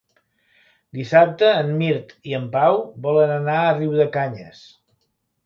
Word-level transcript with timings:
Dissabte 0.99 1.51
en 1.57 1.69
Mirt 1.81 2.15
i 2.31 2.33
en 2.39 2.49
Pau 2.57 2.81
volen 3.05 3.35
anar 3.35 3.59
a 3.67 3.77
Riudecanyes. 3.83 4.65